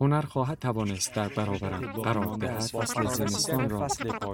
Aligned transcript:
هنر 0.00 0.20
خواهد 0.20 0.58
توانست 0.58 1.14
در 1.14 1.28
برابرم 1.28 1.92
قرار 1.92 2.36
دهد. 2.36 2.60
فصل 2.60 3.06
زمستان 3.06 3.70
را 3.70 3.86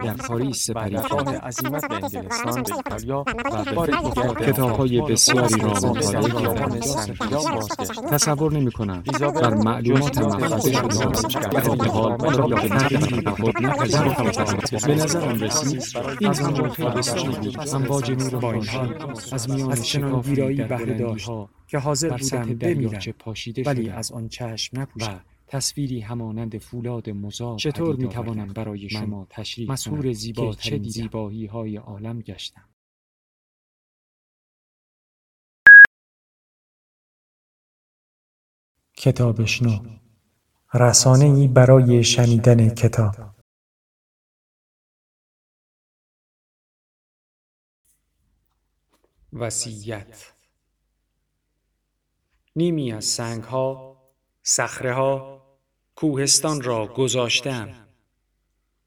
در 0.04 0.14
پاریس 0.14 0.66
سپری 0.66 0.96
کنم 0.96 1.28
عزیمت 1.28 1.88
به 1.88 1.94
انگلستان 1.94 2.62
به 2.62 2.74
ایتالیا 2.76 3.20
و 3.20 3.64
به 3.64 3.72
بار 3.72 3.90
کتاب‌های 4.34 5.00
آپارتمان 5.00 5.12
بسیاری 5.12 5.60
را 5.60 5.68
مطالعه 5.68 6.42
کردم. 6.42 6.80
تصور 8.10 8.52
نمی 8.52 8.72
کنم 8.72 9.02
بر 9.20 9.54
معلومات 9.54 10.20
خود 10.22 10.72
شده 10.72 11.48
در 11.48 11.60
حال 11.60 12.12
آن 12.12 12.38
را 12.38 12.44
آن 12.44 12.50
به 12.54 12.68
تغییری 12.68 13.20
به 13.20 13.30
خود 13.30 13.62
نپذیرفتم 13.62 14.56
به 14.70 14.86
به 14.86 14.94
نظرم 14.94 15.40
رسید 15.40 15.82
این 16.20 16.34
همون 16.34 16.70
خیلی 16.70 16.90
بسیاری 16.90 17.28
بود. 17.28 17.68
امواج 17.74 18.10
نور 18.10 18.36
با 18.40 18.52
این 18.52 18.62
خورشید 18.62 19.02
حال 19.02 19.16
از 19.32 19.50
میان 19.50 19.82
شکافی 19.82 20.30
ویرایی 20.30 20.62
بهره 20.62 20.98
داشت 20.98 21.30
که 21.66 21.78
حاضر 21.78 22.16
بودم 22.16 22.54
بمیرم 22.54 23.00
ولی 23.66 23.90
از 23.90 24.12
آن 24.12 24.28
چشم 24.28 24.80
نپوشم 24.80 25.20
تصویری 25.52 26.00
همانند 26.00 26.58
فولاد 26.58 27.10
مزار 27.10 27.58
چطور 27.58 27.96
می‌توانم 27.96 28.40
آوردم 28.40 28.52
برای 28.52 28.88
شما 28.88 29.26
تشریح 29.30 30.12
زیباترین 30.12 30.82
که 30.82 30.88
چه. 30.88 30.90
زیبایی 30.90 31.46
های 31.46 31.76
عالم 31.76 32.20
گشتم. 32.20 32.68
کتابشنو 38.96 39.98
رسانه 40.74 41.24
ای 41.24 41.48
برای 41.48 42.04
شنیدن 42.04 42.74
کتاب. 42.74 43.14
وصیت. 49.32 50.32
نیمی 52.56 52.92
از 52.92 53.04
سنگ 53.04 53.42
ها 53.42 53.96
صخره 54.42 54.94
ها 54.94 55.41
کوهستان 55.96 56.62
را 56.62 56.86
گذاشتم 56.86 57.88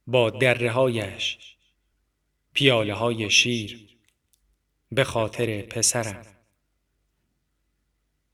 با 0.08 0.30
دره 0.30 0.72
هایش 0.72 1.38
پیاله 2.54 2.94
های 2.94 3.30
شیر 3.30 3.98
به 4.92 5.04
خاطر 5.04 5.62
پسرم. 5.62 6.26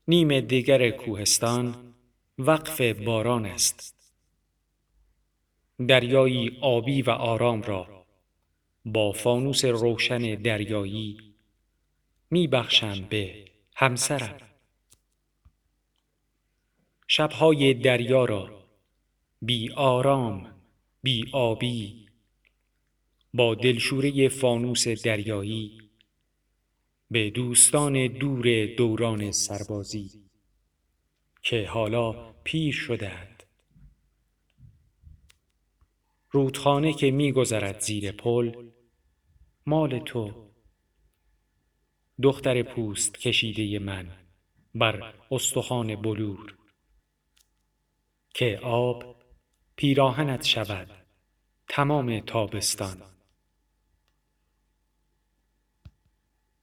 نیم 0.08 0.40
دیگر 0.40 0.90
کوهستان 0.90 1.94
وقف 2.38 2.80
باران 2.80 3.46
است. 3.46 4.12
دریایی 5.88 6.58
آبی 6.60 7.02
و 7.02 7.10
آرام 7.10 7.62
را 7.62 8.06
با 8.84 9.12
فانوس 9.12 9.64
روشن 9.64 10.34
دریایی 10.34 11.34
می 12.30 12.48
بخشم 12.48 13.06
به 13.10 13.44
همسرم. 13.74 14.38
شبهای 17.08 17.74
دریا 17.74 18.24
را 18.24 18.61
بی 19.44 19.72
آرام 19.72 20.54
بی 21.02 21.24
آبی 21.32 22.06
با 23.34 23.54
دلشوره 23.54 24.28
فانوس 24.28 24.88
دریایی 24.88 25.78
به 27.10 27.30
دوستان 27.30 28.06
دور 28.06 28.66
دوران 28.66 29.30
سربازی 29.30 30.10
که 31.42 31.66
حالا 31.66 32.32
پیر 32.32 32.74
شدند 32.74 33.42
رودخانه 36.30 36.92
که 36.92 37.10
میگذرد 37.10 37.80
زیر 37.80 38.12
پل 38.12 38.70
مال 39.66 39.98
تو. 39.98 40.50
دختر 42.22 42.62
پوست 42.62 43.18
کشیده 43.18 43.78
من 43.78 44.16
بر 44.74 45.14
استخوان 45.30 45.96
بلور 45.96 46.56
که 48.34 48.58
آب 48.62 49.11
پیراهنت 49.82 50.44
شود. 50.44 50.90
تمام 51.68 52.20
تابستان. 52.20 53.02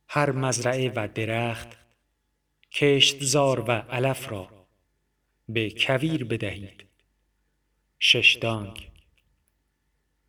هر 0.08 0.32
مزرعه 0.32 0.94
و 0.96 1.08
درخت 1.16 1.78
کشتزار 2.72 3.60
و 3.60 3.72
علف 3.72 4.32
را 4.32 4.68
به 5.50 5.74
کویر 5.78 6.24
بدهید. 6.24 6.86
ششدانگ 8.00 8.92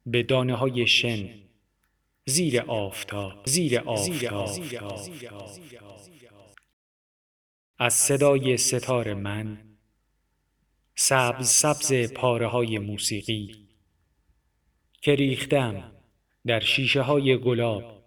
به 0.07 0.23
دانه 0.23 0.55
های 0.55 0.87
شن. 0.87 1.43
زیر 2.27 2.61
آفتاب. 2.61 3.47
زیر 3.47 3.79
آفتاب. 3.79 4.61
از 7.79 7.95
صدای 7.95 8.57
ستار 8.57 9.15
من 9.15 9.70
سبز 11.03 11.49
سبز 11.49 12.13
پاره 12.13 12.47
های 12.47 12.79
موسیقی 12.79 13.69
که 15.01 15.15
ریختم 15.15 15.93
در 16.47 16.61
شیشه 16.61 17.03
های 17.03 17.39
گلاب 17.39 18.05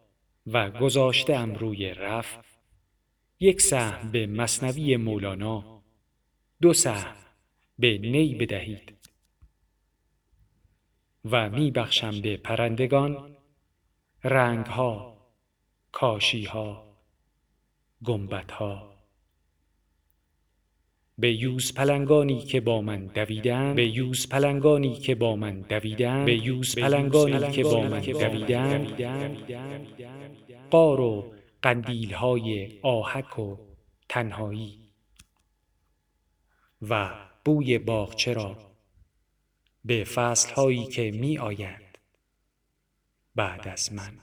و 0.47 0.71
گذاشتم 0.71 1.53
روی 1.53 1.93
رف. 1.93 2.37
یک 3.39 3.61
سهم 3.61 4.11
به 4.11 4.27
مصنوی 4.27 4.97
مولانا 4.97 5.83
دو 6.61 6.73
سهم 6.73 7.15
به 7.79 7.97
نی 7.97 8.35
بدهید. 8.35 8.93
و 11.25 11.49
می 11.49 11.71
بخشم 11.71 12.21
به 12.21 12.37
پرندگان 12.37 13.37
رنگها 14.23 15.17
کاشیها 15.91 16.97
گنبدها. 18.03 18.92
به 21.17 21.33
یوز 21.33 21.73
پلنگانی 21.73 22.41
که 22.41 22.61
با 22.61 22.81
من 22.81 23.05
دویدن 23.05 23.75
به 23.75 23.87
یوز 23.87 24.29
پلنگانی 24.29 24.95
که 24.95 25.15
با 25.15 25.35
من 25.35 25.61
دویدن 25.61 26.25
به 26.25 26.35
یوز 26.35 26.75
پلنگانی 26.75 27.51
که 27.51 27.63
با 27.63 27.81
من 27.81 27.99
دویدن. 27.99 28.87
قار 30.71 30.99
و 30.99 31.33
قندیل 31.61 32.13
های 32.13 32.79
آهک 32.81 33.39
و 33.39 33.57
تنهایی. 34.09 34.79
و 36.81 37.13
بوی 37.45 37.77
باغچه 37.77 38.33
را 38.33 38.57
به 39.85 40.03
فصل 40.03 40.53
هایی 40.53 40.85
که 40.85 41.11
می 41.11 41.37
آیند 41.37 41.97
بعد 43.35 43.67
از 43.67 43.93
من. 43.93 44.19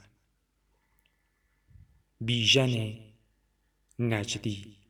بیژن 2.21 2.99
نجدی. 3.99 4.80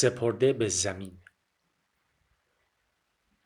سپرده 0.00 0.52
به 0.52 0.68
زمین 0.68 1.18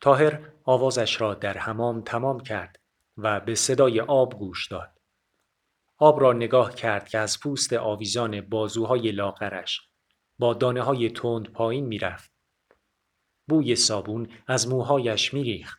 تاهر 0.01 0.49
آوازش 0.65 1.21
را 1.21 1.35
در 1.35 1.59
حمام 1.59 2.01
تمام 2.01 2.41
کرد 2.41 2.81
و 3.17 3.41
به 3.41 3.55
صدای 3.55 4.01
آب 4.01 4.39
گوش 4.39 4.69
داد. 4.69 5.01
آب 5.99 6.21
را 6.21 6.33
نگاه 6.33 6.75
کرد 6.75 7.09
که 7.09 7.19
از 7.19 7.41
پوست 7.41 7.73
آویزان 7.73 8.41
بازوهای 8.41 9.13
لاغرش 9.13 9.81
با 10.39 10.55
دانه 10.55 10.83
های 10.83 11.11
تند 11.11 11.53
پایین 11.53 11.87
می‌رفت. 11.87 12.31
بوی 13.49 13.77
صابون 13.77 14.29
از 14.47 14.69
موهایش 14.69 15.35
میریخت. 15.35 15.79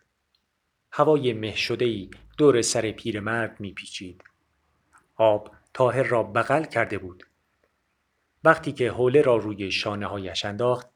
هوای 0.92 1.34
مه 1.34 1.56
شده‌ای 1.56 2.10
دور 2.38 2.62
سر 2.62 2.92
پیرمرد 2.92 3.60
میپیچید. 3.60 4.24
آب 5.16 5.56
تاهر 5.74 6.04
را 6.04 6.24
بغل 6.24 6.64
کرده 6.64 6.98
بود. 6.98 7.24
وقتی 8.44 8.72
که 8.72 8.92
حوله 8.92 9.22
را 9.22 9.36
روی 9.36 9.72
شانه 9.72 10.06
هایش 10.06 10.46
انداخت 10.46 10.88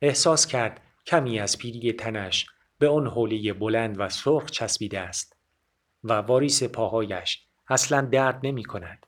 احساس 0.00 0.46
کرد 0.46 0.80
کمی 1.06 1.40
از 1.40 1.58
پیری 1.58 1.92
تنش 1.92 2.46
به 2.78 2.88
آن 2.88 3.06
حوله 3.06 3.52
بلند 3.52 4.00
و 4.00 4.08
سرخ 4.08 4.50
چسبیده 4.50 5.00
است 5.00 5.36
و 6.04 6.12
واریس 6.12 6.62
پاهایش 6.62 7.46
اصلا 7.68 8.00
درد 8.00 8.40
نمی 8.42 8.64
کند. 8.64 9.06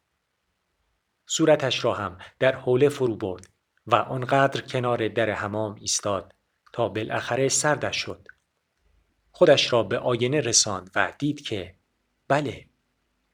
صورتش 1.26 1.84
را 1.84 1.94
هم 1.94 2.18
در 2.38 2.54
حوله 2.56 2.88
فرو 2.88 3.16
برد 3.16 3.48
و 3.86 3.94
آنقدر 3.94 4.60
کنار 4.60 5.08
در 5.08 5.30
حمام 5.30 5.74
ایستاد 5.74 6.34
تا 6.72 6.88
بالاخره 6.88 7.48
سردش 7.48 7.96
شد. 7.96 8.28
خودش 9.30 9.72
را 9.72 9.82
به 9.82 9.98
آینه 9.98 10.40
رساند 10.40 10.90
و 10.94 11.12
دید 11.18 11.40
که 11.40 11.74
بله 12.28 12.66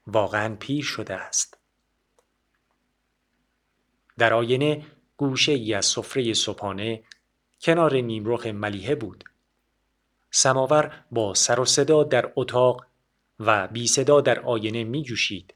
واقعا 0.07 0.55
پیر 0.55 0.83
شده 0.83 1.13
است. 1.13 1.60
در 4.21 4.33
آینه 4.33 4.85
گوشه 5.17 5.51
ای 5.51 5.73
از 5.73 5.85
سفره 5.85 6.33
صبحانه 6.33 7.03
کنار 7.61 7.95
نیمرخ 7.95 8.45
ملیحه 8.45 8.95
بود. 8.95 9.23
سماور 10.31 11.03
با 11.11 11.33
سر 11.33 11.59
و 11.59 11.65
صدا 11.65 12.03
در 12.03 12.31
اتاق 12.35 12.85
و 13.39 13.67
بی 13.67 13.87
صدا 13.87 14.21
در 14.21 14.39
آینه 14.39 14.83
می 14.83 15.03
جوشید 15.03 15.53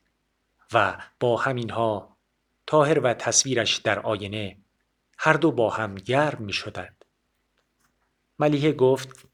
و 0.74 0.98
با 1.20 1.38
همینها 1.38 2.18
تاهر 2.68 3.00
و 3.00 3.14
تصویرش 3.14 3.78
در 3.78 4.00
آینه 4.00 4.58
هر 5.18 5.34
دو 5.34 5.52
با 5.52 5.70
هم 5.70 5.96
گرم 5.96 6.44
می 6.44 6.54
شدند. 6.54 7.06
ملیه 8.40 8.72
گفت 8.72 9.28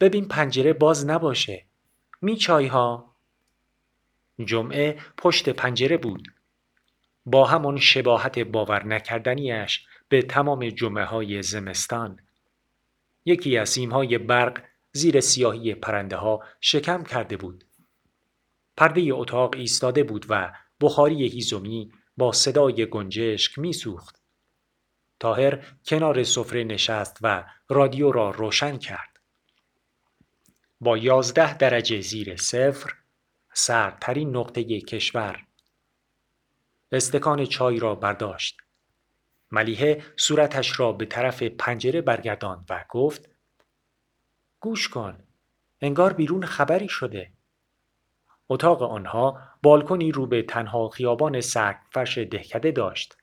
ببین 0.00 0.28
پنجره 0.28 0.72
باز 0.72 1.06
نباشه. 1.06 1.66
می 2.22 2.36
چای 2.36 2.66
ها؟ 2.66 3.14
جمعه 4.44 4.98
پشت 5.16 5.48
پنجره 5.48 5.96
بود. 5.96 6.37
با 7.30 7.44
همان 7.44 7.78
شباهت 7.78 8.38
باور 8.38 8.86
نکردنیش 8.86 9.86
به 10.08 10.22
تمام 10.22 10.68
جمعه 10.68 11.04
های 11.04 11.42
زمستان. 11.42 12.20
یکی 13.24 13.58
از 13.58 13.68
سیمهای 13.68 14.18
برق 14.18 14.62
زیر 14.92 15.20
سیاهی 15.20 15.74
پرنده 15.74 16.16
ها 16.16 16.44
شکم 16.60 17.04
کرده 17.04 17.36
بود. 17.36 17.64
پرده 18.76 19.08
اتاق 19.12 19.54
ایستاده 19.54 20.02
بود 20.02 20.26
و 20.28 20.52
بخاری 20.80 21.28
هیزومی 21.28 21.92
با 22.16 22.32
صدای 22.32 22.86
گنجشک 22.86 23.58
میسوخت. 23.58 24.22
تاهر 25.20 25.64
کنار 25.86 26.22
سفره 26.22 26.64
نشست 26.64 27.18
و 27.22 27.44
رادیو 27.68 28.12
را 28.12 28.30
روشن 28.30 28.78
کرد. 28.78 29.20
با 30.80 30.98
یازده 30.98 31.56
درجه 31.56 32.00
زیر 32.00 32.36
صفر 32.36 32.92
سردترین 33.52 34.36
نقطه 34.36 34.80
کشور 34.80 35.47
استکان 36.92 37.44
چای 37.44 37.78
را 37.78 37.94
برداشت. 37.94 38.56
ملیحه 39.50 40.04
صورتش 40.16 40.80
را 40.80 40.92
به 40.92 41.06
طرف 41.06 41.42
پنجره 41.42 42.00
برگرداند 42.00 42.66
و 42.70 42.84
گفت 42.88 43.28
گوش 44.60 44.88
کن 44.88 45.18
انگار 45.80 46.12
بیرون 46.12 46.46
خبری 46.46 46.88
شده 46.88 47.32
اتاق 48.48 48.82
آنها 48.82 49.40
بالکنی 49.62 50.12
رو 50.12 50.26
به 50.26 50.42
تنها 50.42 50.88
خیابان 50.88 51.40
فرش 51.90 52.18
دهکده 52.18 52.70
داشت 52.70 53.16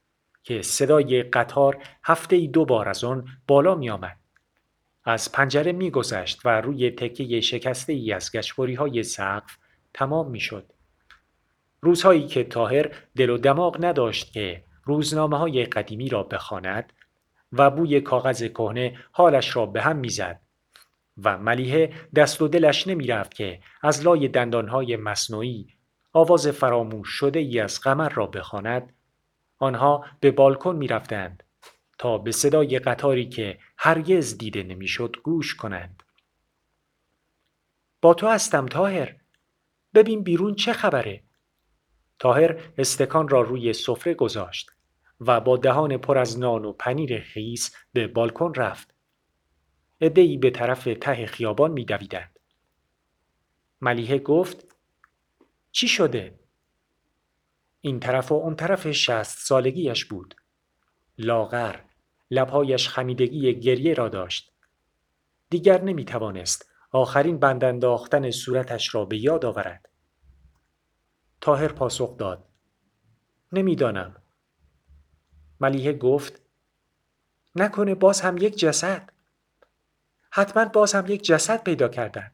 که 0.44 0.62
صدای 0.62 1.24
قطار 1.24 1.84
هفته 2.04 2.36
ای 2.36 2.48
دو 2.48 2.66
بار 2.66 2.90
از 2.90 3.04
آن 3.04 3.28
بالا 3.48 3.76
می 3.76 3.90
آمد. 3.90 4.18
از 5.06 5.32
پنجره 5.32 5.72
می 5.72 5.92
گذشت 5.92 6.46
و 6.46 6.62
روی 6.62 6.92
تکه 6.92 7.42
شکسته 7.42 7.94
ای 7.94 8.14
از 8.14 8.32
گشبوری 8.32 8.74
های 8.74 9.04
سقف 9.04 9.58
تمام 9.94 10.32
می 10.32 10.40
شد. 10.40 10.75
روزهایی 11.86 12.28
که 12.28 12.44
تاهر 12.44 12.92
دل 13.18 13.30
و 13.30 13.38
دماغ 13.38 13.86
نداشت 13.86 14.34
که 14.34 14.64
روزنامه 14.84 15.38
های 15.38 15.66
قدیمی 15.66 16.10
را 16.10 16.24
بخواند 16.24 16.94
و 17.52 17.72
بوی 17.72 18.02
کاغذ 18.02 18.44
کهنه 18.44 18.98
حالش 19.12 19.56
را 19.56 19.66
به 19.66 19.82
هم 19.82 19.96
می‌زد 19.96 20.42
و 21.24 21.38
ملیحه 21.38 21.94
دست 22.16 22.42
و 22.42 22.48
دلش 22.48 22.88
نمی 22.88 23.08
رفت 23.08 23.34
که 23.34 23.60
از 23.82 24.06
لای 24.06 24.28
دندانهای 24.28 24.96
مصنوعی 24.96 25.68
آواز 26.14 26.48
فراموش 26.48 27.10
شده 27.10 27.40
ای 27.40 27.60
از 27.60 27.80
قمر 27.80 28.10
را 28.10 28.26
بخواند. 28.26 28.94
آنها 29.58 30.06
به 30.20 30.32
بالکن 30.32 30.76
می 30.76 30.88
رفتند 30.88 31.44
تا 31.98 32.18
به 32.18 32.32
صدای 32.32 32.80
قطاری 32.80 33.30
که 33.30 33.60
هرگز 33.78 34.38
دیده 34.38 34.64
نمی‌شد 34.64 35.16
گوش 35.24 35.56
کنند. 35.56 36.04
با 38.02 38.14
تو 38.14 38.28
هستم 38.28 38.66
تاهر 38.66 39.16
ببین 39.94 40.24
بیرون 40.24 40.56
چه 40.56 40.74
خبره؟ 40.74 41.25
تاهر 42.20 42.74
استکان 42.78 43.28
را 43.28 43.42
روی 43.42 43.74
سفره 43.74 44.14
گذاشت 44.14 44.72
و 45.20 45.40
با 45.42 45.58
دهان 45.58 45.98
پر 45.98 46.18
از 46.18 46.40
نان 46.40 46.66
و 46.66 46.74
پنیر 46.74 47.20
خیس 47.20 47.76
به 47.94 48.08
بالکن 48.08 48.54
رفت. 48.54 48.94
ای 50.02 50.38
به 50.38 50.50
طرف 50.50 50.88
ته 51.02 51.26
خیابان 51.26 51.72
میدویدند 51.72 52.40
ملیحه 53.82 54.20
گفت 54.20 54.76
چی 55.72 55.88
شده؟ 55.88 56.40
این 57.82 58.00
طرف 58.00 58.32
و 58.32 58.36
اون 58.36 58.56
طرف 58.56 58.92
شست 58.92 59.48
سالگیش 59.48 60.06
بود. 60.06 60.36
لاغر 61.18 61.80
لبهایش 62.32 62.90
خمیدگی 62.90 63.60
گریه 63.60 63.94
را 63.94 64.10
داشت. 64.10 64.52
دیگر 65.50 65.82
نمی 65.82 66.06
توانست 66.06 66.70
آخرین 66.92 67.40
بند 67.40 67.64
انداختن 67.64 68.32
صورتش 68.32 68.96
را 68.96 69.06
به 69.06 69.18
یاد 69.18 69.46
آورد. 69.46 69.90
تاهر 71.46 71.68
پاسخ 71.68 72.18
داد. 72.18 72.44
نمی‌دانم. 73.52 74.16
ملیحه 75.60 75.94
گفت 75.94 76.42
نکنه 77.56 77.96
باز 77.96 78.22
هم 78.22 78.38
یک 78.38 78.58
جسد. 78.58 79.10
حتما 80.32 80.66
باز 80.66 80.96
هم 80.96 81.08
یک 81.08 81.24
جسد 81.24 81.64
پیدا 81.64 81.88
کردن. 81.88 82.32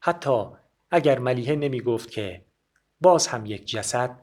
حتی 0.00 0.46
اگر 0.90 1.18
ملیحه 1.18 1.56
نمی 1.56 1.80
گفت 1.80 2.10
که 2.10 2.44
باز 3.00 3.26
هم 3.26 3.46
یک 3.46 3.66
جسد 3.66 4.20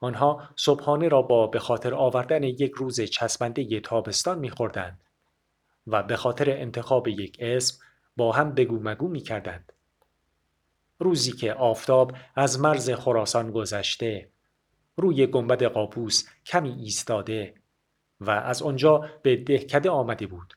آنها 0.00 0.48
صبحانه 0.56 1.08
را 1.08 1.22
با 1.22 1.46
به 1.46 1.58
خاطر 1.58 1.94
آوردن 1.94 2.42
یک 2.42 2.72
روز 2.72 3.00
چسبنده 3.00 3.80
تابستان 3.80 4.38
میخوردند 4.38 5.04
و 5.86 6.02
به 6.02 6.16
خاطر 6.16 6.50
انتخاب 6.50 7.08
یک 7.08 7.36
اسم 7.40 7.84
با 8.16 8.32
هم 8.32 8.54
بگو 8.54 8.78
مگو 8.82 9.08
می 9.08 9.20
کردند. 9.20 9.72
روزی 11.02 11.32
که 11.32 11.54
آفتاب 11.54 12.16
از 12.36 12.60
مرز 12.60 12.90
خراسان 12.90 13.50
گذشته 13.50 14.30
روی 14.96 15.26
گنبد 15.26 15.62
قاپوس 15.64 16.28
کمی 16.46 16.72
ایستاده 16.72 17.54
و 18.20 18.30
از 18.30 18.62
آنجا 18.62 19.10
به 19.22 19.36
دهکده 19.36 19.90
آمده 19.90 20.26
بود 20.26 20.54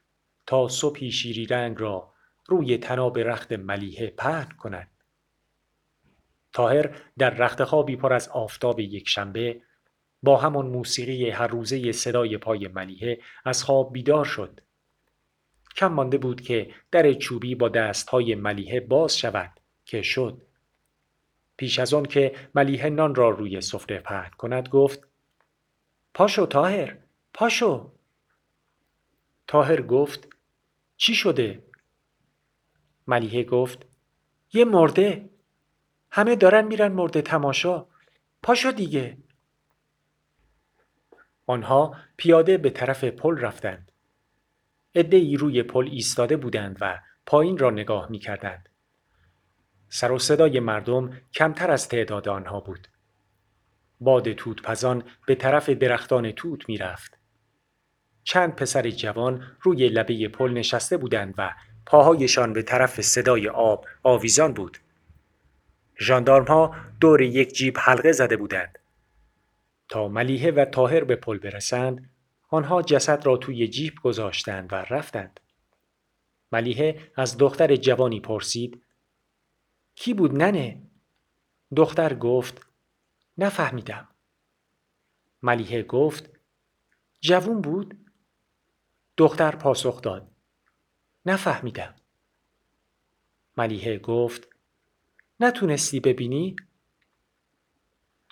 تا 0.47 0.68
صبحی 0.68 1.12
شیری 1.12 1.45
رنگ 1.45 1.75
را 1.80 2.13
روی 2.47 2.77
تناب 2.77 3.19
رخت 3.19 3.51
ملیحه 3.51 4.07
پهن 4.07 4.50
کند. 4.57 4.92
تاهر 6.53 6.95
در 7.18 7.30
رخت 7.30 7.63
خوابی 7.63 7.95
پر 7.95 8.13
از 8.13 8.30
آفتاب 8.30 8.80
یک 8.80 9.09
شنبه 9.09 9.62
با 10.24 10.38
همان 10.38 10.65
موسیقی 10.65 11.30
هر 11.30 11.47
روزه 11.47 11.92
صدای 11.92 12.38
پای 12.38 12.68
ملیحه 12.68 13.19
از 13.45 13.63
خواب 13.63 13.94
بیدار 13.94 14.25
شد. 14.25 14.59
کم 15.75 15.88
مانده 15.88 16.18
بود 16.18 16.42
که 16.42 16.74
در 16.92 17.13
چوبی 17.13 17.56
با 17.56 17.69
دستهای 17.69 18.36
ملیحه 18.36 18.80
باز 18.80 19.18
شود 19.18 19.59
که 19.85 20.01
شد. 20.01 20.41
پیش 21.57 21.79
از 21.79 21.93
آن 21.93 22.05
که 22.05 22.35
ملیحه 22.55 22.89
نان 22.89 23.15
را 23.15 23.29
روی 23.29 23.61
سفره 23.61 23.99
پهن 23.99 24.29
کند 24.37 24.69
گفت 24.69 25.07
پاشو 26.13 26.45
تاهر 26.45 26.97
پاشو 27.33 27.91
تاهر 29.47 29.81
گفت 29.81 30.27
چی 30.97 31.15
شده؟ 31.15 31.63
ملیحه 33.07 33.43
گفت 33.43 33.85
یه 34.54 34.65
مرده 34.65 35.30
همه 36.11 36.35
دارن 36.35 36.65
میرن 36.65 36.92
مرده 36.92 37.21
تماشا 37.21 37.85
پاشو 38.44 38.71
دیگه 38.71 39.18
آنها 41.45 41.95
پیاده 42.18 42.57
به 42.57 42.69
طرف 42.69 43.04
پل 43.04 43.37
رفتند 43.37 43.92
ای 44.95 45.37
روی 45.37 45.63
پل 45.63 45.89
ایستاده 45.92 46.37
بودند 46.37 46.77
و 46.81 47.01
پایین 47.25 47.57
را 47.57 47.69
نگاه 47.69 48.11
می 48.11 48.19
کردند. 48.19 48.69
سر 49.95 50.11
و 50.11 50.19
صدای 50.19 50.59
مردم 50.59 51.21
کمتر 51.33 51.71
از 51.71 51.87
تعداد 51.90 52.30
آنها 52.30 52.59
بود. 52.59 52.87
باد 53.99 54.33
توت 54.33 54.61
پزان 54.61 55.04
به 55.28 55.35
طرف 55.35 55.69
درختان 55.69 56.31
توت 56.31 56.69
می 56.69 56.78
رفت. 56.78 57.18
چند 58.23 58.56
پسر 58.56 58.90
جوان 58.90 59.44
روی 59.61 59.90
لبه 59.90 60.28
پل 60.28 60.52
نشسته 60.52 60.97
بودند 60.97 61.33
و 61.37 61.54
پاهایشان 61.85 62.54
به 62.54 62.61
طرف 62.61 63.02
صدای 63.02 63.49
آب 63.49 63.85
آویزان 64.04 64.54
بود. 64.54 64.78
ژاندارم 65.99 66.45
ها 66.45 66.75
دور 66.99 67.21
یک 67.21 67.54
جیب 67.54 67.78
حلقه 67.78 68.11
زده 68.11 68.37
بودند. 68.37 68.80
تا 69.90 70.07
ملیحه 70.07 70.52
و 70.52 70.66
تاهر 70.66 71.04
به 71.04 71.16
پل 71.16 71.37
برسند، 71.37 72.09
آنها 72.49 72.81
جسد 72.81 73.25
را 73.25 73.37
توی 73.37 73.68
جیب 73.68 73.94
گذاشتند 74.04 74.73
و 74.73 74.75
رفتند. 74.75 75.40
ملیحه 76.52 76.99
از 77.16 77.37
دختر 77.37 77.75
جوانی 77.75 78.19
پرسید 78.19 78.84
کی 79.95 80.14
بود 80.14 80.31
ننه؟ 80.31 80.81
دختر 81.75 82.14
گفت 82.14 82.68
نفهمیدم. 83.37 84.07
ملیحه 85.42 85.83
گفت 85.83 86.30
جوون 87.21 87.61
بود؟ 87.61 88.11
دختر 89.18 89.56
پاسخ 89.56 90.02
داد 90.02 90.31
نفهمیدم. 91.25 91.95
ملیحه 93.57 93.97
گفت 93.97 94.47
نتونستی 95.40 95.99
ببینی؟ 95.99 96.56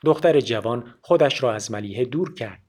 دختر 0.03 0.39
جوان 0.39 0.95
خودش 1.01 1.43
را 1.43 1.53
از 1.53 1.71
ملیحه 1.71 2.05
دور 2.05 2.33
کرد 2.33 2.61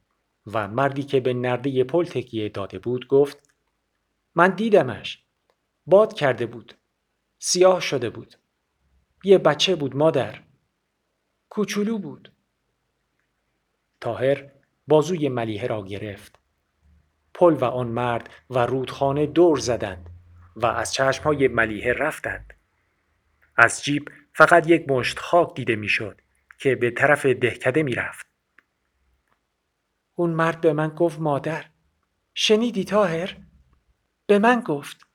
و 0.46 0.68
مردی 0.68 1.02
که 1.02 1.20
به 1.20 1.34
نرده 1.34 1.84
پل 1.84 2.04
تکیه 2.04 2.48
داده 2.48 2.78
بود 2.78 3.06
گفت 3.08 3.50
من 4.34 4.54
دیدمش 4.54 5.24
باد 5.86 6.12
کرده 6.12 6.46
بود 6.46 6.74
سیاه 7.38 7.80
شده 7.80 8.10
بود 8.10 8.34
یه 9.24 9.38
بچه 9.38 9.76
بود 9.76 9.96
مادر 9.96 10.42
کوچولو 11.48 11.98
بود 11.98 12.32
تاهر 14.00 14.50
بازوی 14.88 15.28
ملیحه 15.28 15.66
را 15.66 15.84
گرفت 15.84 16.38
پل 17.34 17.54
و 17.54 17.64
آن 17.64 17.88
مرد 17.88 18.30
و 18.50 18.58
رودخانه 18.58 19.26
دور 19.26 19.58
زدند 19.58 20.10
و 20.56 20.66
از 20.66 20.94
چشمهای 20.94 21.48
ملیه 21.48 21.92
رفتند. 21.92 22.54
از 23.56 23.84
جیب 23.84 24.10
فقط 24.32 24.70
یک 24.70 24.88
مشت 24.88 25.18
خاک 25.18 25.54
دیده 25.54 25.76
می‌شد 25.76 26.20
که 26.58 26.74
به 26.74 26.90
طرف 26.90 27.26
دهکده 27.26 27.82
می‌رفت. 27.82 28.26
اون 30.14 30.30
مرد 30.30 30.60
به 30.60 30.72
من 30.72 30.88
گفت 30.88 31.20
مادر 31.20 31.64
شنیدی 32.34 32.84
تاهر؟ 32.84 33.36
به 34.26 34.38
من 34.38 34.60
گفت 34.60 35.06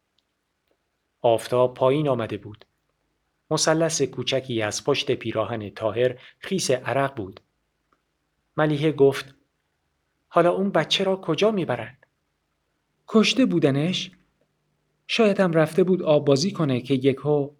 آفتاب 1.21 1.73
پایین 1.73 2.07
آمده 2.07 2.37
بود. 2.37 2.65
مثلث 3.51 4.01
کوچکی 4.01 4.61
از 4.61 4.83
پشت 4.83 5.11
پیراهن 5.11 5.69
تاهر 5.69 6.19
خیس 6.39 6.71
عرق 6.71 7.15
بود. 7.15 7.39
ملیحه 8.57 8.91
گفت 8.91 9.35
حالا 10.27 10.51
اون 10.51 10.69
بچه 10.69 11.03
را 11.03 11.15
کجا 11.15 11.51
می‌برند؟ 11.51 12.05
کشته 13.07 13.45
بودنش؟ 13.45 14.11
شاید 15.07 15.39
هم 15.39 15.51
رفته 15.51 15.83
بود 15.83 16.03
آب 16.03 16.25
بازی 16.25 16.51
کنه 16.51 16.81
که 16.81 16.93
یک 16.93 17.17
هو 17.17 17.51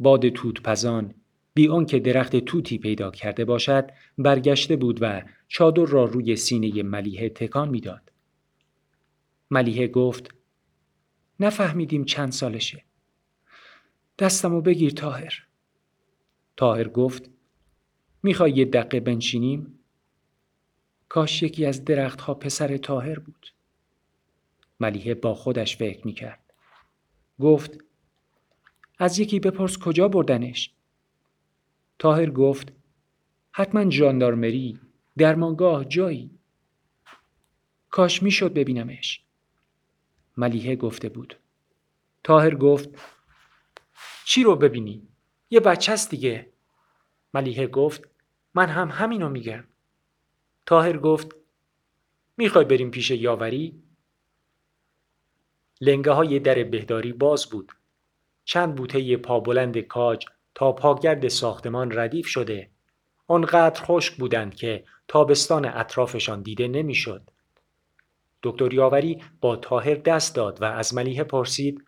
باد 0.00 0.28
توت 0.28 0.62
پزان 0.62 1.14
بی 1.54 1.84
که 1.88 1.98
درخت 1.98 2.36
توتی 2.36 2.78
پیدا 2.78 3.10
کرده 3.10 3.44
باشد 3.44 3.90
برگشته 4.18 4.76
بود 4.76 4.98
و 5.00 5.22
چادر 5.48 5.84
را 5.84 6.04
روی 6.04 6.36
سینه 6.36 6.82
ملیحه 6.82 7.28
تکان 7.28 7.68
می‌داد. 7.68 8.12
ملیحه 9.50 9.88
گفت 9.88 10.34
نفهمیدیم 11.40 12.04
چند 12.04 12.32
سالشه. 12.32 12.84
دستمو 14.20 14.60
بگیر 14.60 14.92
تاهر. 14.92 15.46
تاهر 16.56 16.88
گفت 16.88 17.30
می‌خوای 18.22 18.52
یه 18.52 18.64
دقیقه 18.64 19.00
بنشینیم؟ 19.00 19.78
کاش 21.08 21.42
یکی 21.42 21.66
از 21.66 21.84
درختها 21.84 22.34
پسر 22.34 22.76
تاهر 22.76 23.18
بود. 23.18 23.46
ملیحه 24.80 25.14
با 25.14 25.34
خودش 25.34 25.76
فکر 25.76 26.06
می‌کرد. 26.06 26.54
گفت 27.40 27.78
از 28.98 29.18
یکی 29.18 29.40
بپرس 29.40 29.78
کجا 29.78 30.08
بردنش؟ 30.08 30.70
تاهر 31.98 32.30
گفت 32.30 32.72
حتما 33.52 33.90
ژاندارمری 33.90 34.80
درمانگاه 35.18 35.84
جایی 35.84 36.30
کاش 37.90 38.22
می‌شد 38.22 38.52
ببینمش 38.52 39.24
ملیحه 40.36 40.76
گفته 40.76 41.08
بود 41.08 41.36
تاهر 42.24 42.54
گفت 42.54 42.88
چی 44.24 44.42
رو 44.42 44.56
ببینی؟ 44.56 45.08
یه 45.50 45.60
بچه 45.60 45.92
است 45.92 46.10
دیگه 46.10 46.52
ملیحه 47.34 47.66
گفت 47.66 48.08
من 48.54 48.66
هم 48.66 48.88
همینو 48.88 49.28
میگم 49.28 49.64
تاهر 50.66 50.98
گفت 50.98 51.36
می‌خوای 52.36 52.64
بریم 52.64 52.90
پیش 52.90 53.10
یاوری؟ 53.10 53.82
لنگه 55.80 56.12
های 56.12 56.38
در 56.38 56.62
بهداری 56.62 57.12
باز 57.12 57.46
بود. 57.46 57.72
چند 58.44 58.74
بوته 58.74 59.16
پابلند 59.16 59.78
کاج 59.78 60.26
تا 60.54 60.72
پاگرد 60.72 61.28
ساختمان 61.28 61.98
ردیف 61.98 62.26
شده. 62.26 62.70
آنقدر 63.26 63.84
خشک 63.84 64.16
بودند 64.16 64.54
که 64.54 64.84
تابستان 65.08 65.64
اطرافشان 65.64 66.42
دیده 66.42 66.68
نمی‌شد. 66.68 67.30
دکتر 68.42 68.74
یاوری 68.74 69.22
با 69.40 69.56
تاهر 69.56 69.94
دست 69.94 70.34
داد 70.34 70.62
و 70.62 70.64
از 70.64 70.94
ملیحه 70.94 71.24
پرسید 71.24 71.84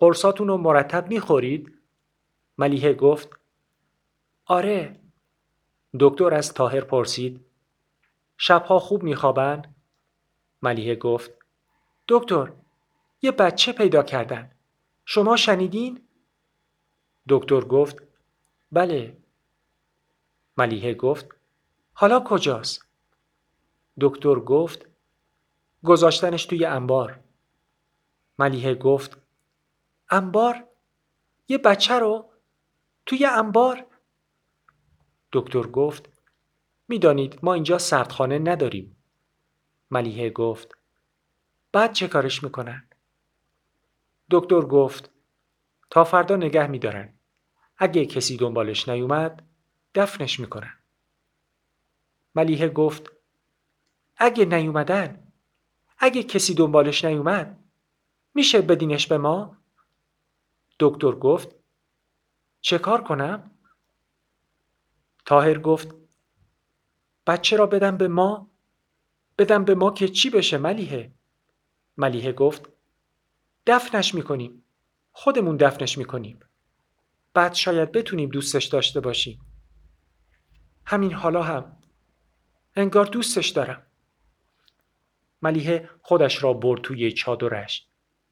قرصاتون 0.00 0.48
رو 0.48 0.56
مرتب 0.56 1.08
می‌خورید؟ 1.08 1.78
ملیحه 2.58 2.92
گفت 2.94 3.28
آره 4.46 5.00
دکتر 6.00 6.34
از 6.34 6.54
تاهر 6.54 6.80
پرسید 6.80 7.44
شبها 8.36 8.78
خوب 8.78 9.02
میخوابن؟ 9.02 9.74
ملیحه 10.62 10.94
گفت 10.94 11.30
دکتر 12.08 12.52
یه 13.22 13.30
بچه 13.30 13.72
پیدا 13.72 14.02
کردن 14.02 14.50
شما 15.04 15.36
شنیدین؟ 15.36 16.00
دکتر 17.28 17.60
گفت 17.60 18.02
بله 18.72 19.16
ملیحه 20.56 20.94
گفت 20.94 21.28
حالا 21.92 22.20
کجاست؟ 22.20 22.86
دکتر 24.00 24.34
گفت 24.34 24.86
گذاشتنش 25.84 26.44
توی 26.44 26.64
انبار 26.64 27.20
ملیحه 28.38 28.74
گفت 28.74 29.20
انبار؟ 30.10 30.68
یه 31.48 31.58
بچه 31.58 31.94
رو؟ 31.94 32.30
توی 33.06 33.26
انبار؟ 33.26 33.86
دکتر 35.32 35.66
گفت 35.66 36.08
می‌دانید 36.88 37.38
ما 37.42 37.54
اینجا 37.54 37.78
سردخانه 37.78 38.38
نداریم 38.38 38.96
ملیحه 39.90 40.30
گفت 40.30 40.78
بعد 41.72 41.92
چه 41.92 42.08
کارش 42.08 42.42
می‌کنن؟ 42.42 42.88
دکتر 44.30 44.60
گفت 44.60 45.10
تا 45.90 46.04
فردا 46.04 46.36
نگه 46.36 46.66
میدارن 46.66 47.14
اگه 47.76 48.06
کسی 48.06 48.36
دنبالش 48.36 48.88
نیومد 48.88 49.48
دفنش 49.94 50.40
می‌کنن 50.40 50.74
ملیحه 52.34 52.68
گفت 52.68 53.12
اگه 54.16 54.44
نیومدن 54.44 55.32
اگه 55.98 56.22
کسی 56.22 56.54
دنبالش 56.54 57.04
نیومد 57.04 57.64
میشه 58.34 58.60
بدینش 58.60 59.06
به 59.06 59.18
ما؟ 59.18 59.59
دکتر 60.80 61.12
گفت 61.12 61.54
چه 62.60 62.78
کار 62.78 63.04
کنم؟ 63.04 63.50
تاهر 65.24 65.58
گفت 65.58 65.94
بچه 67.26 67.56
را 67.56 67.66
بدم 67.66 67.96
به 67.96 68.08
ما؟ 68.08 68.50
بدم 69.38 69.64
به 69.64 69.74
ما 69.74 69.90
که 69.90 70.08
چی 70.08 70.30
بشه 70.30 70.58
ملیحه؟ 70.58 71.12
ملیحه 71.96 72.32
گفت 72.32 72.68
دفنش 73.66 74.14
می‌کنیم 74.14 74.64
خودمون 75.12 75.56
دفنش 75.56 75.98
می‌کنیم 75.98 76.40
بعد 77.34 77.54
شاید 77.54 77.92
بتونیم 77.92 78.28
دوستش 78.28 78.64
داشته 78.64 79.00
باشیم 79.00 79.40
همین 80.86 81.12
حالا 81.12 81.42
هم 81.42 81.76
انگار 82.76 83.04
دوستش 83.06 83.48
دارم 83.48 83.86
ملیحه 85.42 85.90
خودش 86.02 86.42
را 86.42 86.52
برد 86.52 86.80
توی 86.80 87.12
چادرش 87.12 87.86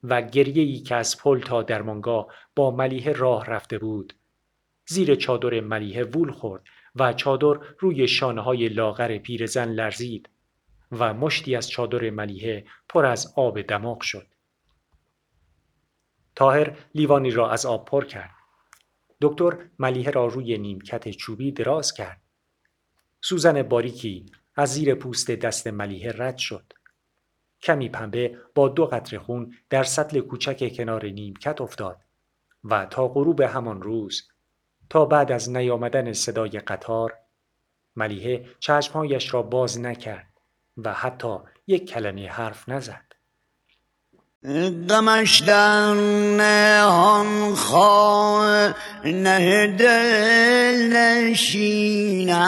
و 0.05 0.23
گریه 0.23 0.63
ای 0.63 0.79
که 0.79 0.95
از 0.95 1.19
پل 1.19 1.41
تا 1.41 1.63
درمانگاه 1.63 2.27
با 2.57 2.71
ملیحه 2.71 3.13
راه 3.13 3.47
رفته 3.47 3.79
بود 3.79 4.15
زیر 4.87 5.15
چادر 5.15 5.61
ملیحه 5.61 6.05
وول 6.05 6.33
خورد 6.33 6.65
و 6.97 7.13
چادر 7.13 7.61
روی 7.79 8.09
شانه 8.09 8.41
های 8.41 8.69
لاغر 8.69 9.19
پیرزن 9.19 9.69
لرزید 9.69 10.29
و 10.93 11.15
مشتی 11.15 11.57
از 11.57 11.69
چادر 11.69 12.11
ملیحه 12.11 12.65
پر 12.89 13.07
از 13.07 13.33
آب 13.37 13.61
دماغ 13.61 14.01
شد 14.01 14.27
تاهر 16.39 16.79
لیوانی 16.95 17.31
را 17.31 17.51
از 17.51 17.67
آب 17.67 17.85
پر 17.85 18.05
کرد. 18.05 18.31
دکتر 19.21 19.59
ملیحه 19.79 20.11
را 20.11 20.27
روی 20.27 20.59
نیمکت 20.59 21.09
چوبی 21.09 21.53
دراز 21.53 21.93
کرد. 21.93 22.21
سوزن 23.21 23.63
باریکی 23.63 24.27
از 24.57 24.73
زیر 24.73 24.95
پوست 24.95 25.31
دست 25.31 25.67
ملیحه 25.67 26.13
رد 26.17 26.37
شد. 26.37 26.73
کمی 27.63 27.89
پنبه 27.89 28.39
با 28.55 28.69
دو 28.69 28.87
قطره 28.87 29.19
خون 29.19 29.55
در 29.71 29.83
سطل 29.83 30.21
کوچک 30.21 30.77
کنار 30.77 31.07
نیمکت 31.07 31.61
افتاد 31.61 31.97
و 32.65 32.87
تا 32.87 33.09
غروب 33.09 33.41
همان 33.41 33.83
روز 33.83 34.29
تا 34.91 35.05
بعد 35.05 35.33
از 35.33 35.51
نیامدن 35.51 36.13
صدای 36.13 36.51
قطار 36.51 37.15
ملیحه 37.97 38.45
چشمهایش 38.61 39.35
را 39.35 39.43
باز 39.43 39.81
نکرد 39.81 40.27
و 40.77 40.93
حتی 40.93 41.37
یک 41.67 41.91
کلمه 41.91 42.29
حرف 42.29 42.69
نزد. 42.69 43.09
غمش 44.89 45.41
در 45.41 45.95
نهان 46.37 47.55
خواه 47.55 48.75
نه 49.05 49.67
دل 49.67 50.97
نشیند 50.97 52.39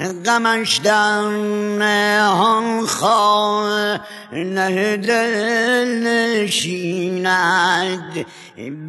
غمش 0.00 0.76
در 0.76 1.20
نهان 1.78 2.86
خواه. 2.86 4.00
نه 4.32 4.96
دل 4.96 6.06
نشیند 6.06 7.46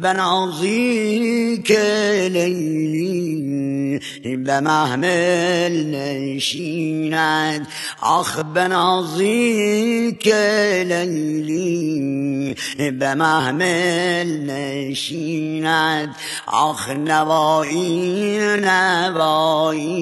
بنازی 0.00 1.62
که 1.64 2.28
لیلی 2.32 4.00
به 4.36 4.60
محمل 4.60 5.86
نشیند. 5.94 7.66
آخ 8.00 8.38
بنازی 8.54 10.16
که 10.20 10.84
لیلی 10.86 12.54
به 12.98 13.14
محمل 13.14 14.50
نشیند. 14.50 16.16
آخ 16.46 16.88
نوایی 16.90 18.38
نوایی 18.56 19.92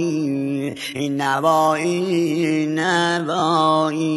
نوایی 0.96 2.66
نوایی. 2.66 4.10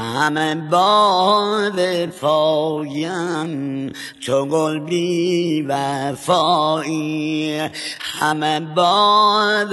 همه 0.00 0.54
با 0.54 1.70
وفای 1.76 2.06
پایم 2.06 3.92
چو 4.20 4.46
گل 4.46 4.78
بی 4.78 5.62
وفایی 5.62 7.58
همه 8.00 8.60
با 8.60 9.66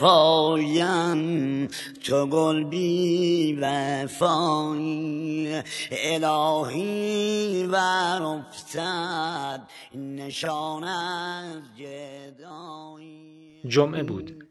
پایم 0.00 1.68
چو 2.00 2.26
گل 2.26 2.64
بی 2.64 3.58
وفایی 3.60 5.62
الهی 5.90 7.66
ور 7.66 8.22
افتد 8.22 9.62
نشان 9.94 10.84
از 10.84 11.56
جدایی 11.76 13.60
جمعه 13.68 14.02
بود. 14.02 14.48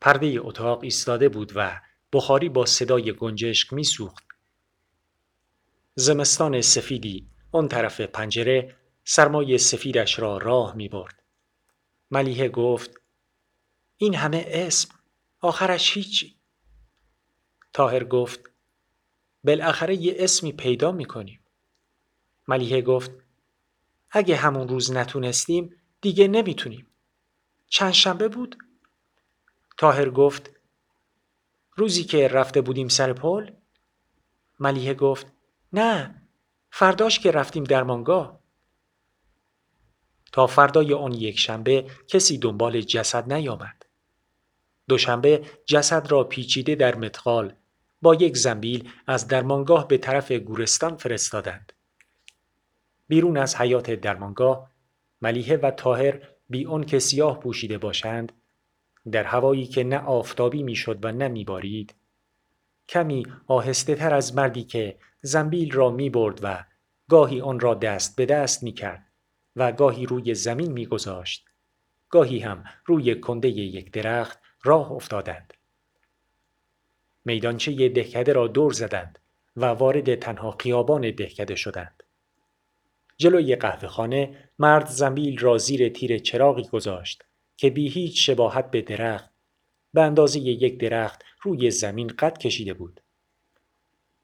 پرده 0.00 0.36
اتاق 0.40 0.82
ایستاده 0.82 1.28
بود 1.28 1.52
و 1.56 1.80
بخاری 2.12 2.48
با 2.48 2.66
صدای 2.66 3.12
گنجشک 3.12 3.72
میسوخت. 3.72 4.29
زمستان 5.94 6.60
سفیدی 6.60 7.30
آن 7.52 7.68
طرف 7.68 8.00
پنجره 8.00 8.76
سرمای 9.04 9.58
سفیدش 9.58 10.18
را 10.18 10.38
راه 10.38 10.76
می 10.76 10.88
برد. 10.88 11.22
ملیحه 12.10 12.48
گفت 12.48 12.90
این 13.96 14.14
همه 14.14 14.44
اسم 14.48 14.94
آخرش 15.40 15.96
هیچی. 15.96 16.36
تاهر 17.72 18.04
گفت 18.04 18.40
بالاخره 19.44 19.96
یه 19.96 20.14
اسمی 20.18 20.52
پیدا 20.52 20.92
می 20.92 21.04
کنیم. 21.04 21.40
ملیحه 22.48 22.82
گفت 22.82 23.10
اگه 24.10 24.36
همون 24.36 24.68
روز 24.68 24.92
نتونستیم 24.92 25.76
دیگه 26.00 26.28
نمی‌تونیم. 26.28 26.86
چند 27.66 27.92
شنبه 27.92 28.28
بود؟ 28.28 28.56
تاهر 29.78 30.10
گفت 30.10 30.50
روزی 31.76 32.04
که 32.04 32.28
رفته 32.28 32.60
بودیم 32.60 32.88
سر 32.88 33.12
پل؟ 33.12 33.50
ملیحه 34.60 34.94
گفت 34.94 35.39
نه 35.72 36.14
فرداش 36.70 37.18
که 37.18 37.30
رفتیم 37.30 37.64
درمانگاه 37.64 38.40
تا 40.32 40.46
فردای 40.46 40.94
آن 40.94 41.12
یک 41.12 41.38
شنبه 41.38 41.86
کسی 42.08 42.38
دنبال 42.38 42.80
جسد 42.80 43.32
نیامد. 43.32 43.86
دوشنبه 44.88 45.42
جسد 45.66 46.10
را 46.10 46.24
پیچیده 46.24 46.74
در 46.74 46.94
متقال 46.94 47.52
با 48.02 48.14
یک 48.14 48.36
زنبیل 48.36 48.90
از 49.06 49.28
درمانگاه 49.28 49.88
به 49.88 49.98
طرف 49.98 50.32
گورستان 50.32 50.96
فرستادند. 50.96 51.72
بیرون 53.08 53.36
از 53.36 53.56
حیات 53.56 53.90
درمانگاه 53.90 54.70
ملیحه 55.22 55.56
و 55.56 55.70
تاهر 55.70 56.28
بی 56.48 56.64
اون 56.64 56.84
که 56.84 56.98
سیاه 56.98 57.40
پوشیده 57.40 57.78
باشند 57.78 58.32
در 59.12 59.24
هوایی 59.24 59.66
که 59.66 59.84
نه 59.84 59.98
آفتابی 59.98 60.62
می‌شد 60.62 61.04
و 61.04 61.12
نه 61.12 61.28
میبارید 61.28 61.94
کمی 62.90 63.26
آهسته 63.46 63.94
تر 63.94 64.14
از 64.14 64.34
مردی 64.34 64.64
که 64.64 64.98
زنبیل 65.22 65.72
را 65.72 65.90
می 65.90 66.10
برد 66.10 66.40
و 66.42 66.64
گاهی 67.08 67.40
آن 67.40 67.60
را 67.60 67.74
دست 67.74 68.16
به 68.16 68.26
دست 68.26 68.62
می 68.62 68.72
کرد 68.72 69.06
و 69.56 69.72
گاهی 69.72 70.06
روی 70.06 70.34
زمین 70.34 70.72
می 70.72 70.86
گذاشت. 70.86 71.44
گاهی 72.08 72.38
هم 72.38 72.64
روی 72.86 73.20
کنده 73.20 73.48
یک 73.48 73.92
درخت 73.92 74.38
راه 74.62 74.92
افتادند. 74.92 75.54
میدانچه 77.24 77.88
دهکده 77.88 78.32
را 78.32 78.46
دور 78.46 78.72
زدند 78.72 79.18
و 79.56 79.64
وارد 79.64 80.14
تنها 80.14 80.56
خیابان 80.60 81.10
دهکده 81.10 81.54
شدند. 81.54 82.02
جلوی 83.16 83.56
قهوه 83.56 83.88
خانه 83.88 84.50
مرد 84.58 84.86
زنبیل 84.86 85.38
را 85.38 85.58
زیر 85.58 85.88
تیر 85.88 86.18
چراغی 86.18 86.68
گذاشت 86.68 87.24
که 87.56 87.70
بی 87.70 87.88
هیچ 87.88 88.26
شباهت 88.26 88.70
به 88.70 88.82
درخت 88.82 89.29
به 89.94 90.02
اندازه 90.02 90.40
یک 90.40 90.78
درخت 90.78 91.24
روی 91.42 91.70
زمین 91.70 92.06
قد 92.06 92.38
کشیده 92.38 92.74
بود. 92.74 93.00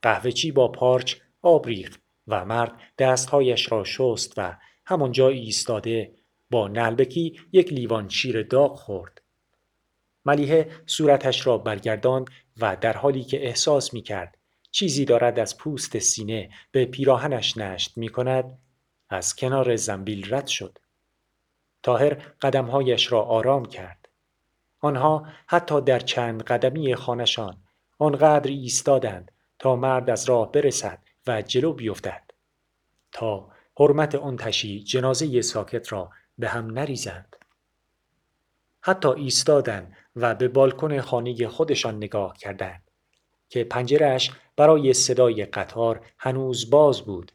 قهوهچی 0.02 0.52
با 0.52 0.68
پارچ 0.68 1.16
آب 1.42 1.66
ریخت 1.66 2.00
و 2.26 2.44
مرد 2.44 2.72
دستهایش 2.98 3.72
را 3.72 3.84
شست 3.84 4.32
و 4.36 4.56
همانجا 4.86 5.28
ایستاده 5.28 6.14
با 6.50 6.68
نلبکی 6.68 7.40
یک 7.52 7.72
لیوان 7.72 8.08
شیر 8.08 8.42
داغ 8.42 8.78
خورد. 8.78 9.22
ملیحه 10.24 10.70
صورتش 10.86 11.46
را 11.46 11.58
برگرداند 11.58 12.26
و 12.56 12.76
در 12.80 12.96
حالی 12.96 13.24
که 13.24 13.46
احساس 13.46 13.94
می 13.94 14.02
کرد 14.02 14.38
چیزی 14.70 15.04
دارد 15.04 15.38
از 15.38 15.56
پوست 15.56 15.98
سینه 15.98 16.50
به 16.70 16.84
پیراهنش 16.84 17.56
نشت 17.56 17.96
می 17.96 18.08
کند 18.08 18.58
از 19.10 19.36
کنار 19.36 19.76
زنبیل 19.76 20.34
رد 20.34 20.46
شد. 20.46 20.78
تاهر 21.82 22.14
قدمهایش 22.14 23.12
را 23.12 23.22
آرام 23.22 23.64
کرد. 23.64 24.05
آنها 24.86 25.26
حتی 25.46 25.80
در 25.80 25.98
چند 25.98 26.42
قدمی 26.42 26.94
خانشان 26.94 27.56
آنقدر 27.98 28.50
ایستادند 28.50 29.32
تا 29.58 29.76
مرد 29.76 30.10
از 30.10 30.28
راه 30.28 30.52
برسد 30.52 30.98
و 31.26 31.42
جلو 31.42 31.72
بیفتد 31.72 32.30
تا 33.12 33.48
حرمت 33.78 34.14
آن 34.14 34.36
تشی 34.36 34.82
جنازه 34.82 35.42
ساکت 35.42 35.92
را 35.92 36.10
به 36.38 36.48
هم 36.48 36.70
نریزند. 36.70 37.36
حتی 38.80 39.08
ایستادند 39.08 39.96
و 40.16 40.34
به 40.34 40.48
بالکن 40.48 41.00
خانه 41.00 41.48
خودشان 41.48 41.96
نگاه 41.96 42.36
کردند 42.36 42.90
که 43.48 43.64
پنجرش 43.64 44.30
برای 44.56 44.92
صدای 44.92 45.44
قطار 45.44 46.06
هنوز 46.18 46.70
باز 46.70 47.02
بود 47.02 47.32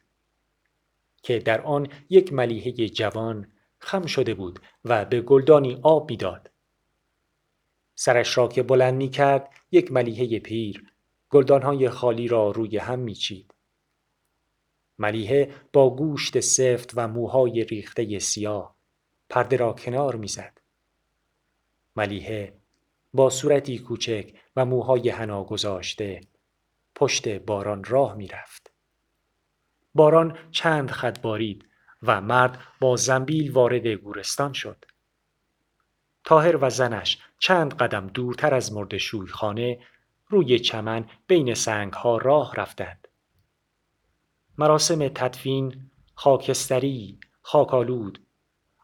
که 1.23 1.39
در 1.39 1.61
آن 1.61 1.87
یک 2.09 2.33
ملیحه 2.33 2.89
جوان 2.89 3.47
خم 3.79 4.05
شده 4.05 4.33
بود 4.33 4.59
و 4.85 5.05
به 5.05 5.21
گلدانی 5.21 5.79
آب 5.83 6.09
می‌داد 6.09 6.50
سرش 8.03 8.37
را 8.37 8.47
که 8.47 8.63
بلند 8.63 8.93
می 8.93 9.09
کرد 9.09 9.49
یک 9.71 9.91
ملیحه 9.91 10.39
پیر 10.39 10.91
گلدانهای 11.29 11.89
خالی 11.89 12.27
را 12.27 12.51
روی 12.51 12.77
هم 12.77 12.99
میچید. 12.99 13.53
ملیحه 14.99 15.55
با 15.73 15.95
گوشت 15.95 16.39
سفت 16.39 16.91
و 16.95 17.07
موهای 17.07 17.63
ریخته 17.63 18.19
سیاه 18.19 18.75
پرده 19.29 19.57
را 19.57 19.73
کنار 19.73 20.15
می‌زد. 20.15 20.57
ملیحه 21.95 22.53
با 23.13 23.29
صورتی 23.29 23.79
کوچک 23.79 24.33
و 24.55 24.65
موهای 24.65 25.09
حنا 25.09 25.43
گذاشته 25.43 26.21
پشت 26.95 27.27
باران 27.27 27.83
راه 27.83 28.15
می‌رفت. 28.15 28.71
باران 29.95 30.37
چند 30.51 30.91
خط 30.91 31.21
بارید 31.21 31.65
و 32.03 32.21
مرد 32.21 32.59
با 32.79 32.95
زنبیل 32.95 33.51
وارد 33.51 33.87
گورستان 33.87 34.53
شد. 34.53 34.85
تاهر 36.23 36.57
و 36.65 36.69
زنش 36.69 37.17
چند 37.39 37.73
قدم 37.73 38.07
دورتر 38.07 38.53
از 38.53 38.73
مرد 38.73 38.97
خانه 39.29 39.79
روی 40.27 40.59
چمن 40.59 41.09
بین 41.27 41.53
سنگ 41.53 41.93
ها 41.93 42.17
راه 42.17 42.55
رفتند. 42.55 43.07
مراسم 44.57 45.07
تدفین 45.07 45.91
خاکستری 46.15 47.19
خاکالود 47.41 48.19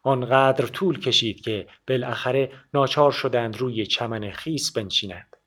آنقدر 0.04 0.66
طول 0.66 1.00
کشید 1.00 1.42
که 1.42 1.68
بالاخره 1.88 2.52
ناچار 2.74 3.12
شدند 3.12 3.58
روی 3.58 3.86
چمن 3.86 4.32
خیس 4.32 4.72
بنشینند. 4.72 5.38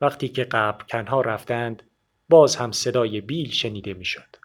وقتی 0.00 0.28
که 0.28 0.44
قبر 0.44 0.84
کنها 0.84 1.20
رفتند 1.20 1.82
باز 2.28 2.56
هم 2.56 2.72
صدای 2.72 3.20
بیل 3.20 3.50
شنیده 3.50 3.94
می‌شد. 3.94 4.36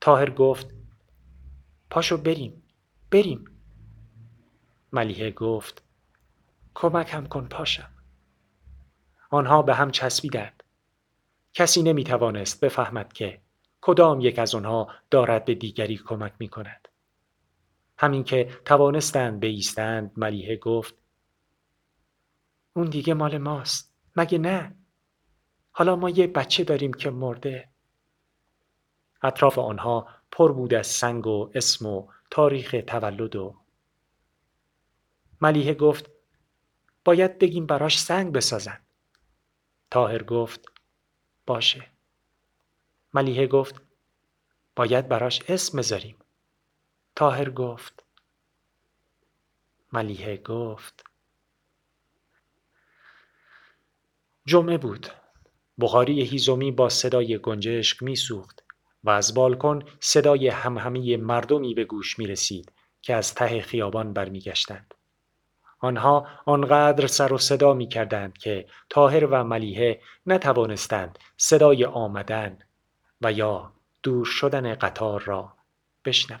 تاهر 0.00 0.30
گفت 0.30 0.66
پاشو 1.90 2.16
بریم 2.16 2.62
بریم 3.10 3.44
ملیحه 4.92 5.30
گفت 5.30 5.82
کمکم 6.74 7.26
کن 7.26 7.48
پاشم 7.48 7.90
آنها 9.30 9.62
به 9.62 9.74
هم 9.74 9.90
چسبیدند. 9.90 10.62
کسی 11.54 11.82
نمی 11.82 12.04
توانست 12.04 12.64
بفهمد 12.64 13.12
که 13.12 13.40
کدام 13.80 14.20
یک 14.20 14.38
از 14.38 14.54
آنها 14.54 14.88
دارد 15.10 15.44
به 15.44 15.54
دیگری 15.54 15.96
کمک 15.96 16.32
می 16.38 16.48
کند. 16.48 16.88
همین 17.98 18.24
که 18.24 18.50
توانستند 18.64 19.40
بیستند 19.40 20.12
ملیحه 20.16 20.56
گفت 20.56 20.94
اون 22.76 22.86
دیگه 22.86 23.14
مال 23.14 23.38
ماست 23.38 23.94
مگه 24.16 24.38
نه 24.38 24.74
حالا 25.72 25.96
ما 25.96 26.10
یه 26.10 26.26
بچه 26.26 26.64
داریم 26.64 26.92
که 26.92 27.10
مرده 27.10 27.68
اطراف 29.22 29.58
آنها 29.58 30.08
پر 30.30 30.52
بود 30.52 30.74
از 30.74 30.86
سنگ 30.86 31.26
و 31.26 31.50
اسم 31.54 31.86
و 31.86 32.08
تاریخ 32.30 32.76
تولد 32.86 33.36
و 33.36 33.59
ملیحه 35.40 35.74
گفت 35.74 36.10
باید 37.04 37.38
بگیم 37.38 37.66
براش 37.66 38.00
سنگ 38.00 38.32
بسازن. 38.32 38.80
تاهر 39.90 40.22
گفت 40.22 40.72
باشه. 41.46 41.86
ملیحه 43.14 43.46
گفت 43.46 43.82
باید 44.76 45.08
براش 45.08 45.42
اسم 45.48 45.78
بذاریم. 45.78 46.16
تاهر 47.16 47.50
گفت 47.50 48.04
ملیحه 49.92 50.36
گفت. 50.36 51.04
جمعه 54.46 54.78
بود. 54.78 55.06
بخاری 55.80 56.22
هیزومی 56.22 56.72
با 56.72 56.88
صدای 56.88 57.38
گنجشک 57.38 58.02
میسوخت 58.02 58.64
و 59.04 59.10
از 59.10 59.34
بالکن 59.34 59.82
صدای 60.00 60.48
همهمی 60.48 61.16
مردمی 61.16 61.74
به 61.74 61.84
گوش 61.84 62.18
می 62.18 62.26
رسید 62.26 62.72
که 63.02 63.14
از 63.14 63.34
ته 63.34 63.60
خیابان 63.60 64.12
برمیگشتند. 64.12 64.94
آنها 65.80 66.26
آنقدر 66.46 67.06
سر 67.06 67.32
و 67.32 67.38
صدا 67.38 67.74
می 67.74 67.88
کردند 67.88 68.38
که 68.38 68.66
تاهر 68.88 69.24
و 69.24 69.44
ملیحه 69.44 70.00
نتوانستند 70.26 71.18
صدای 71.36 71.84
آمدن 71.84 72.58
و 73.20 73.32
یا 73.32 73.72
دور 74.02 74.24
شدن 74.24 74.74
قطار 74.74 75.22
را 75.22 75.52
بشنود. 76.04 76.40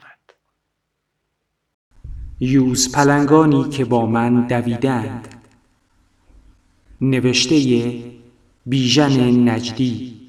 یوز 2.40 2.92
پلنگانی 2.92 3.68
که 3.68 3.84
با 3.84 4.06
من 4.06 4.46
دویدند. 4.46 5.28
نوشته 7.00 7.92
بیژن 8.66 9.48
نجدی. 9.48 10.20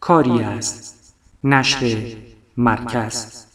کاری 0.00 0.42
است 0.42 1.14
نشر 1.44 2.16
مرکز. 2.56 3.49